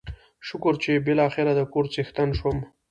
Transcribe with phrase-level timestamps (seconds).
[0.47, 2.57] شکر چې بلاخره دکور څښتن شوم.